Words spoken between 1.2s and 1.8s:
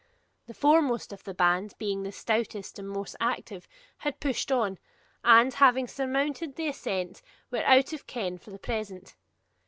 the band,